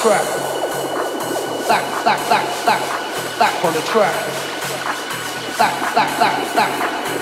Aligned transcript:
track. 0.00 0.24
Stack, 1.68 1.84
stack, 2.00 2.18
stack, 2.24 2.46
stack, 2.64 2.82
stack 3.36 3.64
on 3.64 3.72
the 3.74 3.84
track. 3.84 4.16
Stack, 5.52 5.74
stack, 5.92 6.08
stack, 6.16 6.36
stack, 6.56 6.72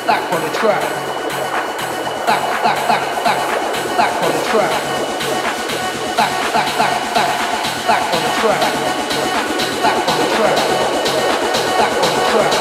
stack 0.07 0.23
on 0.31 0.41
the 0.47 0.53
track. 0.55 0.83
Stack, 2.23 2.43
stack, 2.63 2.79
stack, 2.87 3.03
stack, 3.19 3.41
stack 3.99 4.13
on 4.23 4.31
the 4.31 4.43
track. 4.47 4.73
Stack, 6.15 6.33
stack, 6.55 6.69
stack, 6.79 6.95
stack, 7.11 7.31
stack 7.83 8.03
on 8.15 8.21
the 8.23 8.33
track. 8.39 8.63
Stack 9.83 9.99
on 9.99 10.17
the 10.23 10.29
track. 10.39 10.59
Stack 11.75 11.95
on 11.99 12.11
the 12.15 12.23
track. 12.31 12.55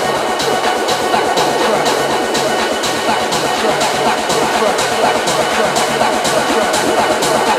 Stack 1.14 1.30
on 1.30 1.46
the 1.46 1.62
track. 1.62 1.86
Stack 2.18 2.42
on 2.74 2.74
the 2.74 2.74
track. 2.74 2.74
Stack 3.06 3.22
on 3.22 3.38
the 3.38 3.52
track. 3.62 3.86
Stack 4.18 4.34
on 4.34 4.58
the 4.58 4.58
track. 4.58 4.78
Stack 4.98 5.14
on 5.14 5.36
the 5.38 5.54
track. 5.58 5.78
Stack 5.94 6.16
on 6.18 6.34
the 6.34 6.58
Stack 6.88 7.14
on 7.14 7.22
the 7.22 7.54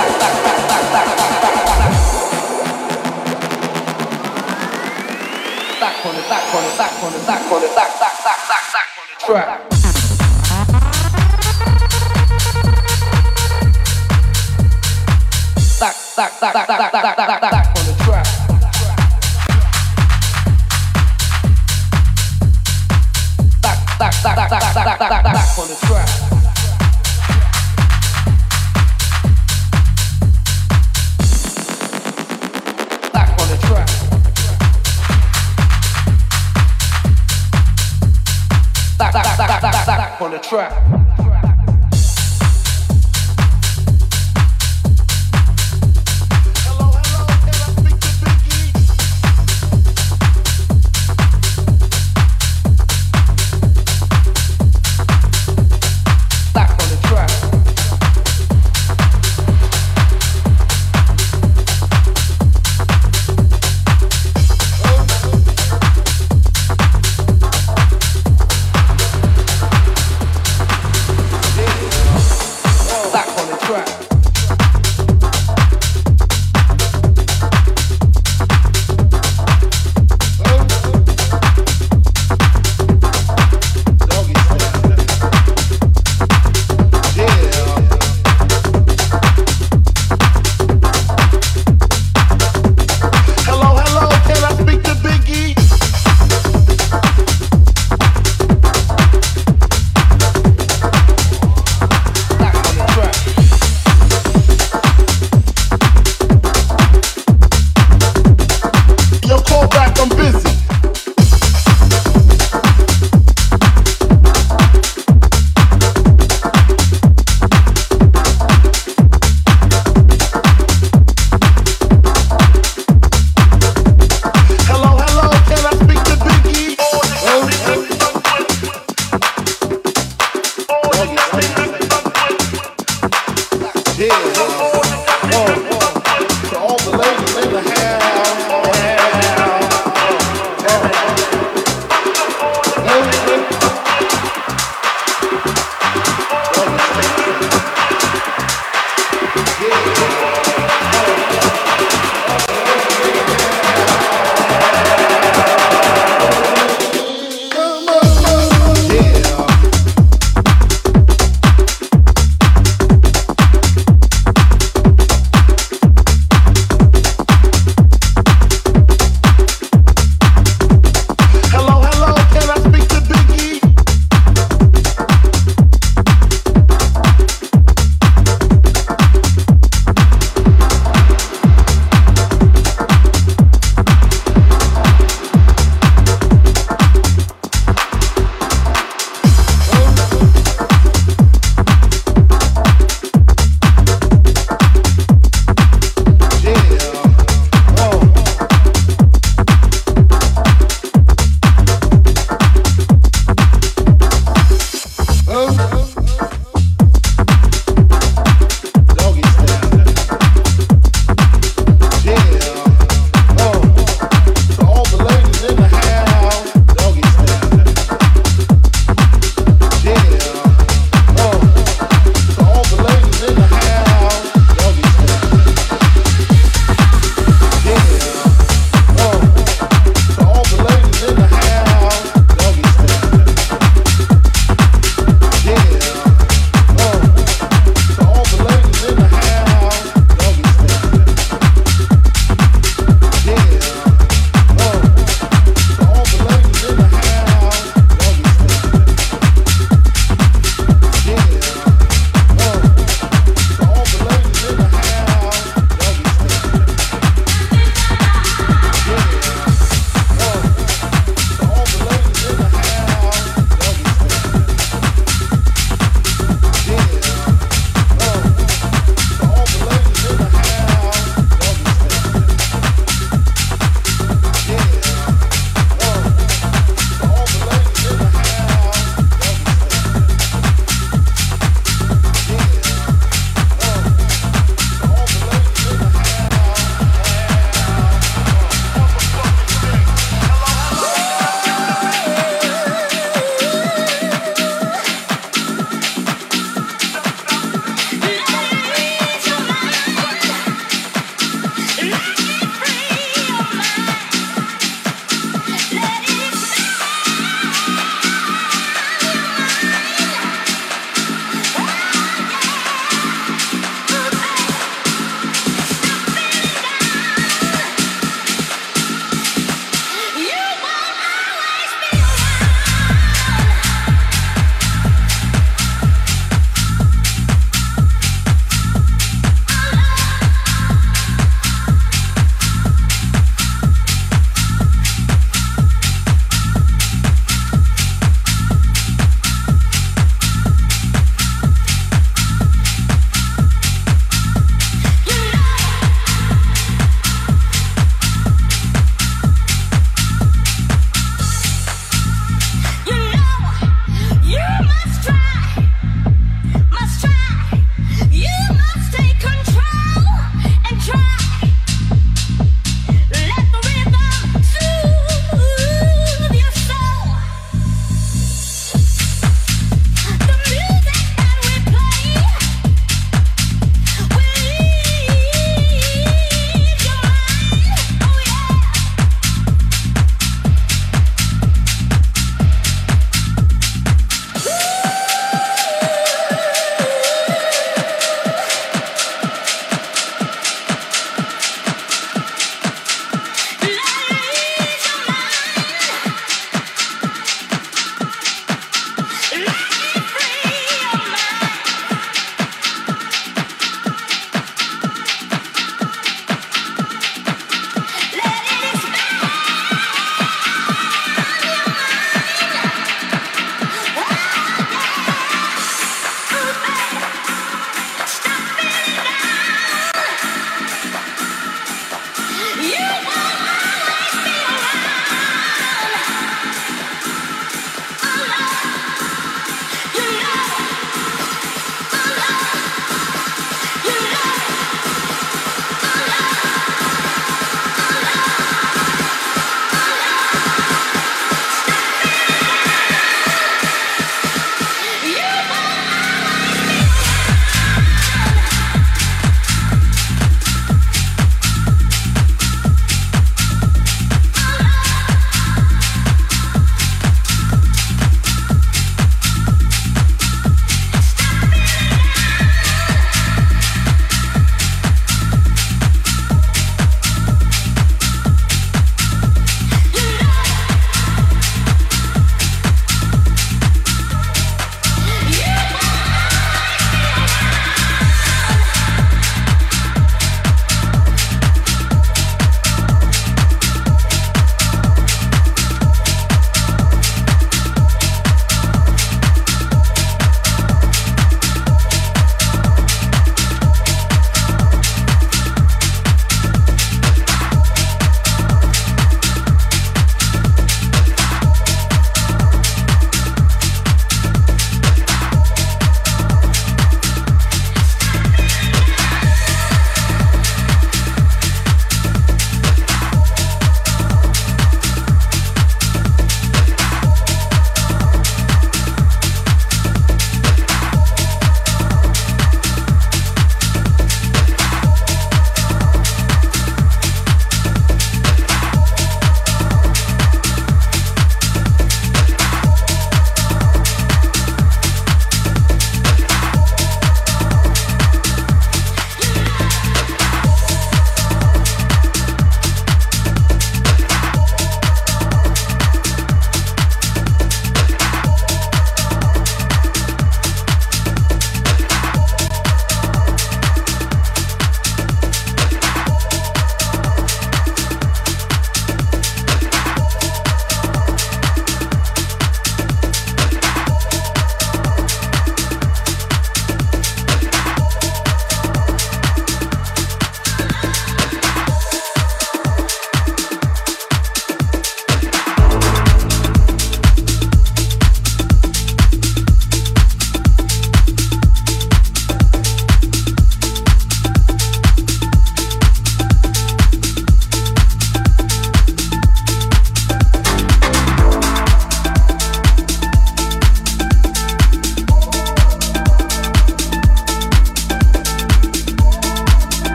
stack 0.00 0.46
on 0.48 0.60
the 0.60 0.69
stack 6.00 7.02
on 7.04 7.12
the 7.12 7.20
stack 7.20 7.52
on 7.52 7.60
the 7.60 7.68
stack 7.68 7.90
stack 7.90 8.14
stack 8.22 8.38
stack 8.40 8.62
stack 8.70 8.86
on 8.96 9.04
the 9.10 9.16
track. 9.26 9.60
Stack 15.58 15.94
stack 15.94 16.32
stack 16.32 16.52
stack 16.52 16.64
stack 16.64 16.90
stack 16.90 17.04
stack 17.04 17.28
stack 17.28 17.52
on 17.52 17.59